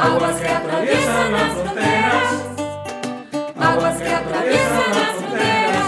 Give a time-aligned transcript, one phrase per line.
[0.00, 2.24] aguas que atraviesan las fronteras,
[3.58, 5.86] aguas que atraviesan las fronteras.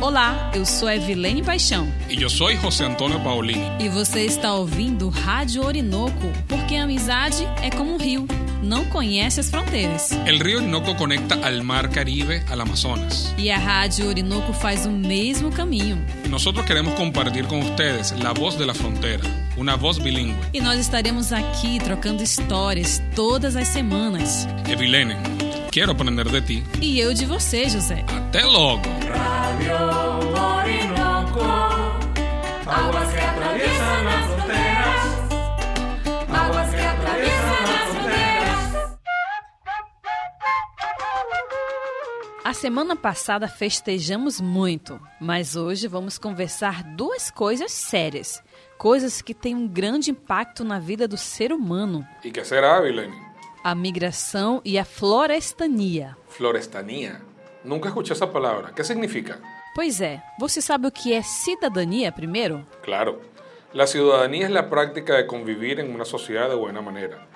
[0.00, 3.70] Olá, eu sou Evelene Paixão E eu sou José Antônio Paulini.
[3.78, 8.26] e você está ouvindo Rádio Orinoco, porque a amizade é como um rio,
[8.62, 10.12] não conhece as fronteiras.
[10.26, 13.34] El río Orinoco conecta al mar Caribe al Amazonas.
[13.38, 15.98] E a Rádio Orinoco faz o mesmo caminho.
[16.28, 19.22] Nosotros queremos compartir con ustedes la voz de la frontera,
[19.56, 20.36] una voz bilingüe.
[20.52, 24.46] E nós estaremos aqui trocando histórias todas as semanas.
[24.68, 25.16] Evilene,
[25.70, 26.64] quiero aprender de ti.
[26.80, 28.04] E eu de você, José.
[28.08, 28.82] Até logo.
[29.08, 29.74] Radio
[30.34, 31.42] Orinoco,
[32.66, 33.19] aguas
[42.50, 48.42] A semana passada festejamos muito, mas hoje vamos conversar duas coisas sérias,
[48.76, 53.14] coisas que têm um grande impacto na vida do ser humano: ¿Y qué será, Evilene?
[53.62, 56.16] a migração e a florestania.
[56.28, 57.20] Florestanía.
[57.64, 58.72] Nunca escuché esa palabra.
[58.74, 59.38] ¿Qué significa?
[59.72, 62.66] Pois é, você sabe o que é cidadania primeiro?
[62.82, 63.20] Claro.
[63.72, 67.28] La ciudadanía es la práctica de convivir en una sociedad de buena manera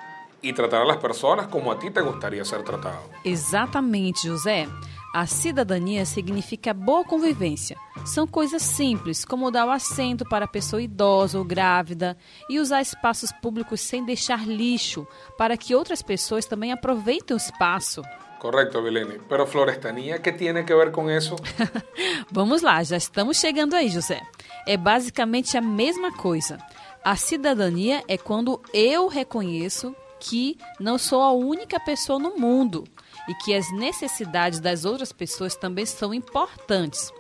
[0.43, 3.09] y tratar a las personas como a ti te gustaría ser tratado.
[3.23, 4.69] Exatamente, José.
[5.15, 7.77] A cidadania significa boa convivência.
[8.05, 12.17] São coisas simples, como dar o assento para a pessoa idosa ou grávida
[12.51, 15.07] e usar espaços públicos sem deixar lixo,
[15.39, 18.03] para que outras pessoas também aproveitem o espaço.
[18.41, 19.21] Correcto, Evilene.
[19.29, 21.37] Pero florestanía, ¿qué tiene que ver con eso?
[22.33, 24.21] Vamos lá, já estamos chegando aí, José.
[24.67, 26.59] É basicamente a mesma coisa.
[27.05, 29.95] A cidadania é quando eu reconheço
[30.25, 32.85] que não sou a única pessoa no mundo
[33.29, 37.13] e que as necessidades das outras pessoas também são importantes.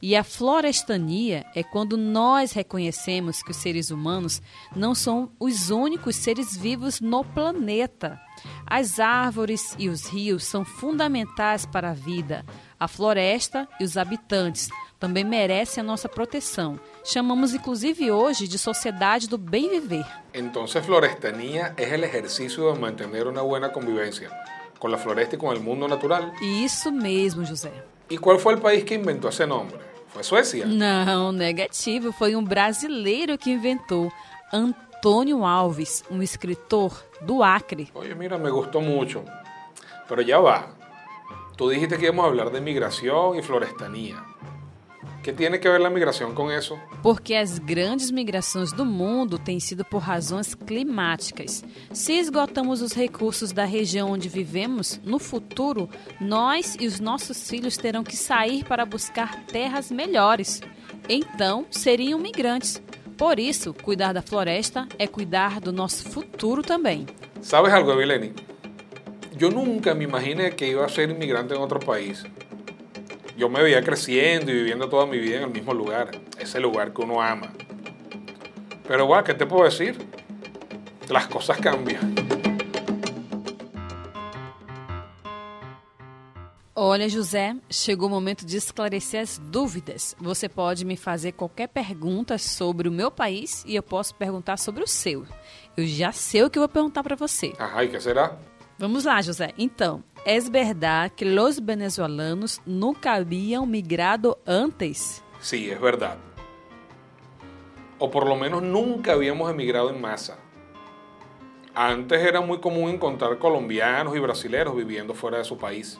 [0.00, 4.40] E a florestania é quando nós reconhecemos que os seres humanos
[4.74, 8.20] não são os únicos seres vivos no planeta.
[8.66, 12.44] As árvores e os rios são fundamentais para a vida.
[12.78, 14.68] A floresta e os habitantes
[15.00, 16.78] também merecem a nossa proteção.
[17.04, 20.06] Chamamos inclusive hoje de sociedade do bem viver.
[20.32, 24.30] Entonces, florestanía es el ejercicio de mantener una buena convivencia
[24.78, 26.32] con la floresta y con el mundo natural.
[26.40, 27.72] E isso mesmo, José.
[28.08, 29.87] ¿Y cuál fue el país que inventó ese nombre?
[30.18, 30.66] Fue Suecia.
[30.66, 32.10] Não, negativo.
[32.10, 34.12] Foi um brasileiro que inventou.
[34.52, 37.88] Antônio Alves, um escritor do Acre.
[37.94, 39.22] Oye, mira, me gustó mucho.
[40.08, 40.74] Pero ya va.
[41.56, 44.24] Tú dijiste que íbamos a hablar de migración y florestanía.
[45.28, 45.82] ¿Qué tiene que ver
[46.34, 46.78] con eso?
[47.02, 51.62] Porque as grandes migrações do mundo têm sido por razões climáticas.
[51.92, 55.86] Se esgotamos os recursos da região onde vivemos, no futuro,
[56.18, 60.62] nós e os nossos filhos terão que sair para buscar terras melhores.
[61.06, 62.80] Então, seriam migrantes.
[63.18, 67.04] Por isso, cuidar da floresta é cuidar do nosso futuro também.
[67.42, 68.32] ¿Sabes algo, Evileni?
[69.36, 72.24] Yo nunca me imaginé que iba a ser inmigrante en otro país.
[73.38, 76.10] Yo me veía creciendo y viviendo toda mi vida en el mismo lugar,
[76.40, 77.52] ese lugar que uno ama.
[78.88, 79.96] Pero bueno, ¿qué te puedo decir?
[81.08, 82.16] Las cosas cambian.
[86.74, 90.16] Olha, José, chegou o momento de esclarecer as dúvidas.
[90.18, 94.82] Você pode me fazer qualquer pergunta sobre o meu país e eu posso perguntar sobre
[94.82, 95.24] o seu.
[95.76, 97.52] Eu já sei o que eu vou perguntar para você.
[97.56, 98.36] Ajá, ¿y qué será?
[98.78, 99.52] Vamos lá, José.
[99.58, 105.20] Então, é verdade que os venezuelanos nunca haviam migrado antes?
[105.40, 106.16] Sí, es verdad.
[107.98, 110.38] O por lo menos nunca habíamos emigrado en masa.
[111.74, 115.98] Antes era muy común encontrar colombianos y brasileros viviendo fuera de su país.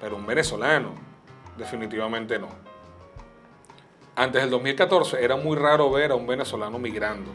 [0.00, 0.94] Pero un venezolano,
[1.58, 2.48] definitivamente no.
[4.16, 7.30] Antes del 2014 era muy raro ver a un venezolano migrando.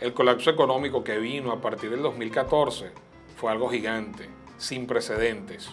[0.00, 2.90] El colapso económico que vino a partir del 2014
[3.36, 5.68] fue algo gigante, sin precedentes.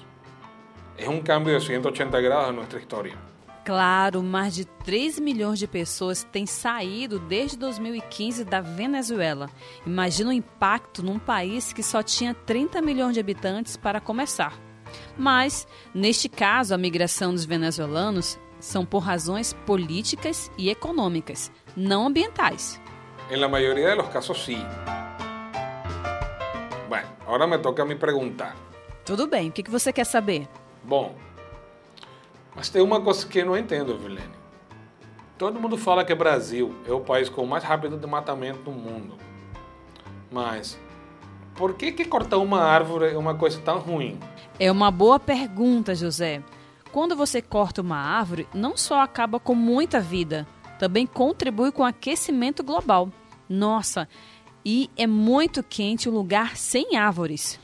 [0.97, 3.15] Es un cambio de 180 grados en nuestra historia.
[3.63, 9.49] Claro, mais de 3 milhões de pessoas têm saído desde 2015 da Venezuela.
[9.85, 14.59] Imagina o impacto num país que só tinha 30 milhões de habitantes para começar.
[15.17, 22.81] Mas, neste caso, a migração dos venezuelanos são por razões políticas e econômicas, não ambientais.
[23.29, 24.57] En la mayoría de los casos sí.
[26.87, 28.53] Bueno, ahora me toca a mí preguntar.
[29.05, 30.47] Tudo bem, o que que você quer saber?
[30.83, 31.13] Bom,
[32.55, 34.33] mas tem uma coisa que eu não entendo, Vilene.
[35.37, 38.71] Todo mundo fala que o Brasil é o país com o mais rápido desmatamento do
[38.71, 39.15] mundo.
[40.31, 40.79] Mas
[41.55, 44.19] por que, que cortar uma árvore é uma coisa tão ruim?
[44.59, 46.41] É uma boa pergunta, José.
[46.91, 50.47] Quando você corta uma árvore, não só acaba com muita vida,
[50.77, 53.09] também contribui com o aquecimento global.
[53.49, 54.07] Nossa,
[54.65, 57.59] e é muito quente o lugar sem árvores.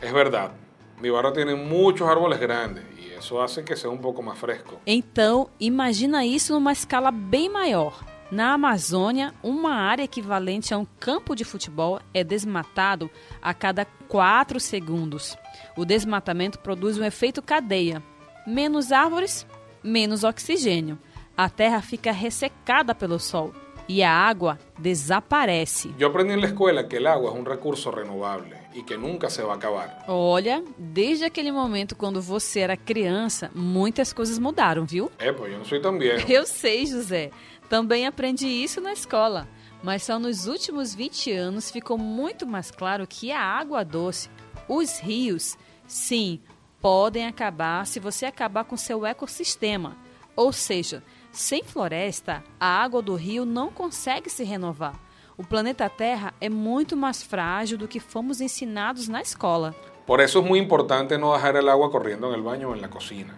[0.00, 0.52] Es verdad,
[1.00, 4.80] mi barrio tiene muchos árboles grandes y eso hace que sea un poco más fresco.
[4.86, 8.04] Então, imagina isso numa escala bem maior.
[8.30, 14.58] Na Amazônia, uma área equivalente a um campo de futebol é desmatado a cada 4
[14.58, 15.36] segundos.
[15.76, 18.02] O desmatamento produz um efeito cadeia.
[18.46, 19.46] Menos árvores,
[19.82, 20.98] menos oxigênio.
[21.36, 23.52] A terra fica ressecada pelo sol
[23.88, 25.90] e a água desaparece.
[25.98, 29.28] Yo aprendí en la escuela que el agua es un recurso renovable y que nunca
[29.28, 30.04] se va a acabar.
[30.08, 35.10] Olha, desde aquele momento quando você era criança, muitas coisas mudaram, viu?
[35.18, 36.24] Eh, pues yo no soy tan viejo.
[36.30, 37.30] Eu sei, José.
[37.68, 39.48] Também aprendi isso na escola.
[39.82, 44.30] Mas só nos últimos 20 anos ficou muito mais claro que a água doce,
[44.66, 46.40] os rios, sim,
[46.80, 49.96] podem acabar se você acabar com seu ecossistema.
[50.34, 51.02] Ou seja,
[51.34, 54.94] sem floresta, a água do rio não consegue se renovar.
[55.36, 59.74] O planeta Terra é muito mais frágil do que fomos ensinados na escola.
[60.06, 62.80] Por eso es muy importante no dejar el agua corriendo en el baño o en
[62.80, 63.34] la cocina.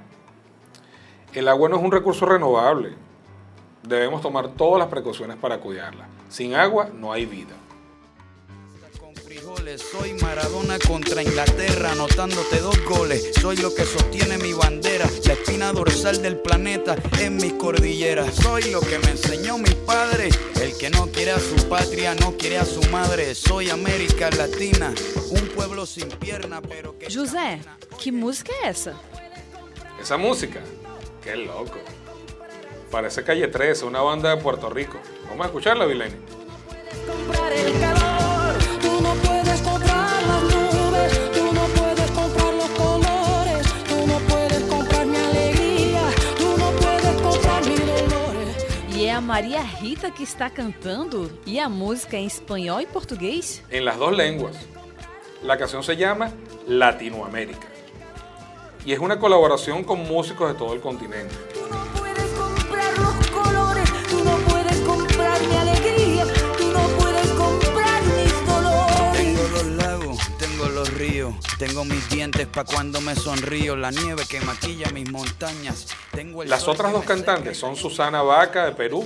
[1.33, 2.95] El agua no un recurso renovable.
[3.83, 6.07] Debemos tomar todas las precauciones para cuidarla.
[6.29, 7.55] Sin agua no hay vida.
[9.75, 13.33] Soy Maradona contra Inglaterra, anotándote dos goles.
[13.41, 18.33] Soy lo que sostiene mi bandera, la espina dorsal del planeta en mis cordilleras.
[18.37, 20.29] Soy lo que me enseñó mi padre,
[20.63, 23.35] el que no quiere a su patria, no quiere a su madre.
[23.35, 24.95] Soy América Latina,
[25.31, 27.13] un pueblo sin pierna, pero que.
[27.13, 27.61] José,
[28.01, 28.95] que música é essa?
[30.01, 30.61] Esa música,
[31.25, 31.81] qué loco.
[32.89, 35.01] Parece Calle 13, una banda de Puerto Rico.
[35.29, 36.36] Vamos a escucharla, Vileni.
[49.17, 51.33] A Maria Rita que está cantando?
[51.47, 53.63] E a música é em espanhol e português?
[53.71, 54.55] En las dos lenguas.
[55.43, 56.33] La canción se llama
[56.67, 57.67] Latinoamérica.
[58.85, 61.35] Y es una colaboración con músicos de todo el continente.
[71.85, 75.87] Mis dientes pa' cuando me sonrío, la nieve que maquilla mis montañas.
[76.13, 79.05] Tengo el Las otras dos cantantes son Susana Vaca de Perú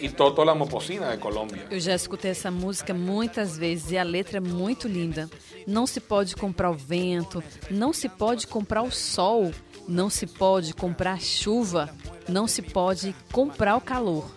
[0.00, 1.66] y Toto La Moposina de Colombia.
[1.70, 5.28] Eu já escutei essa música muitas vezes e a letra é muito linda.
[5.66, 9.52] Não se pode comprar o vento, não se pode comprar o sol,
[9.88, 11.88] não se pode comprar a chuva,
[12.28, 14.30] não se pode comprar o calor.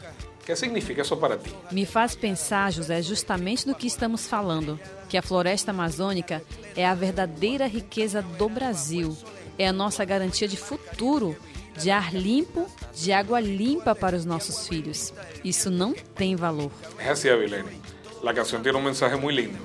[0.49, 1.51] ¿Qué significa eso para ti?
[1.69, 6.41] Me faz pensar, José, justamente do que estamos falando, que a floresta amazônica
[6.75, 9.15] é a verdadeira riqueza do Brasil.
[9.59, 11.37] É a nossa garantia de futuro,
[11.79, 12.65] de ar limpo,
[12.95, 15.13] de água limpa para os nossos filhos.
[15.43, 16.71] Isso não tem valor.
[16.99, 17.79] Es así, Avilene.
[18.23, 19.59] La canción tiene un mensaje muy lindo.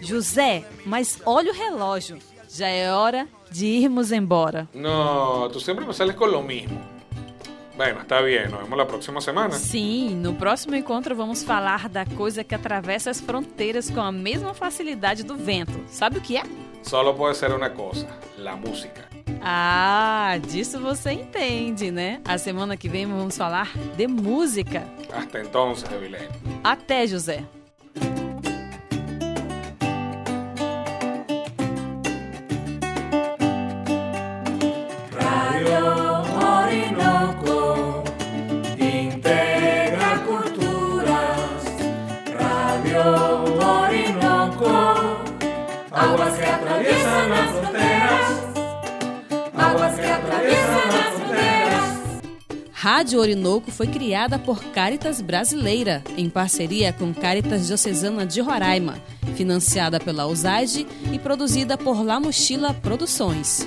[0.00, 2.16] José, mas olha o relógio.
[2.48, 4.66] Já é hora de irmos embora.
[4.72, 6.80] No, tú siempre me sales con lo mismo.
[7.80, 9.52] Bueno, está bien, nos vemos la próxima semana.
[9.52, 14.52] Sim, no próximo encontro vamos falar da coisa que atravessa as fronteiras com a mesma
[14.52, 15.82] facilidade do vento.
[15.86, 16.42] Sabe o que é?
[16.82, 18.06] Solo puede ser una cosa,
[18.36, 19.08] la música.
[19.40, 22.20] Ah, disso você entende, né?
[22.26, 24.86] A semana que vem vamos falar de música.
[25.10, 26.28] Hasta entonces, Avilene.
[26.62, 27.46] Até, José.
[43.82, 44.64] Orinoco,
[45.90, 46.92] que
[47.72, 47.80] que.
[52.72, 58.98] Rádio Orinoco foi criada por Caritas Brasileira, em parceria com Caritas Diocesana de Roraima,
[59.36, 63.66] financiada pela USAID e produzida por La Mochila Produções.